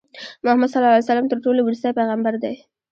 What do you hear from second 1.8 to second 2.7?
پیغمبر دی.